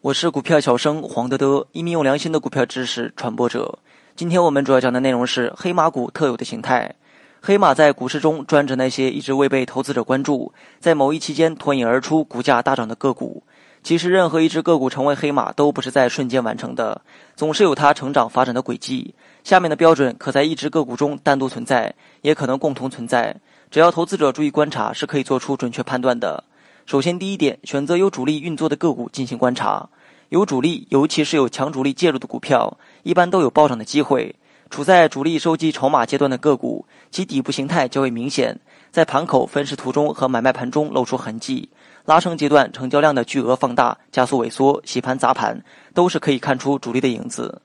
[0.00, 3.78] 我是股票小生黄德德，一名用良心的股票知识传播者。
[4.16, 6.94] 今天我们主要讲的内容是黑马股特有的形态。
[7.40, 13.42] 黑马在股市中专指那些一直未被投资者关注，在某一期间脱颖而出、股价大涨的个股。
[13.84, 17.00] 其实，任何一只个股成为黑马都不是在瞬间完成的，
[17.36, 19.14] 总是有它成长发展的轨迹。
[19.44, 23.36] 下面的标准可在一只个股中单独存在，也可能共同存在。
[23.70, 26.42] 只要投资者注意观察，是可以做出准确判断的。
[26.86, 29.88] 首先，第一点，选择有主力运作的个股进行观察。
[30.28, 34.32] 有主力，尤其是有强主力介入的股票，一般都有暴涨的机会。
[34.70, 38.56] 处在主力收集筹码阶段的个股，其底部形态较为明显，
[38.92, 41.68] 在盘口分时图中和买卖盘中露出痕迹。
[42.04, 45.60] 拉升阶段成交量的巨额放大、加速萎缩、洗盘砸盘，
[45.92, 47.60] 都是可以看出主力的影子。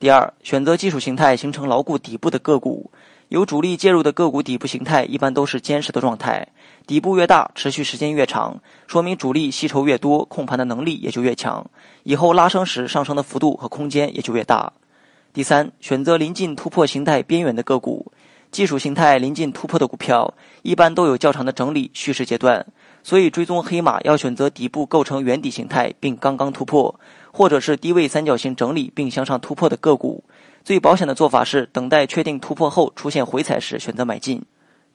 [0.00, 2.90] 第二，选择技术形态形成牢固底部的个股，
[3.28, 6.46] 有主力介入的个股底部形态一般都是坚实的状态，
[6.86, 11.64] 底部越大，持续时间越长，说明主力吸筹越多，控盘的能力也就越强，
[12.02, 14.72] 以后拉升时上升的幅度和空间也就越大。
[15.32, 18.12] 第三，选择临近突破形态边缘的个股，
[18.52, 22.64] 技术形态临近突破的股票，一般都有较长的整理蓄势阶段。
[23.02, 26.94] 所以，追踪黑马要选择底部构成圆底形态并刚刚突破，
[27.32, 30.13] 或者是低位三角形整理并向上突破的个股。
[30.64, 34.42] 最保险的做法是等待确定突破后出现回踩时选择买进。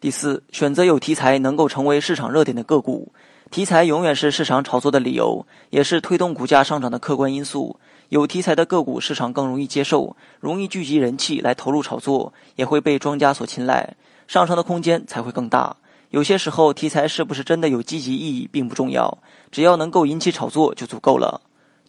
[0.01, 3.11] 第四，选择有题材能够成为市场热点的个股。
[3.51, 7.79] 题材永远是市场炒作的理由，也是推动股价上涨的客观因素。
[8.07, 13.95] 有题材的个股，市场更容易接受，容易聚集人气来投入炒作，也会被庄家所青睐，
[14.27, 15.77] 上升的空间才会更大。
[16.09, 19.19] 有些时候，题材是不是真的有积极意义并不重要，
[19.51, 21.41] 只要能够引起炒作就足够了。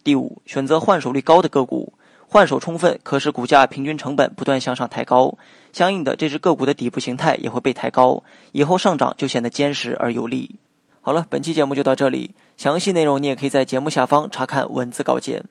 [0.03, 1.93] 第五，选择换手率高的个股，
[2.33, 5.37] 换手充分可使股价平均成本不断向上抬高，
[5.73, 8.23] 相应的这只个股的底部形态也会被抬高，
[8.53, 10.55] 以后上涨就显得坚实而有力。
[11.01, 15.43] 好了，本期节目就到这里，详细内容你也可以在节目下方查看文字稿件。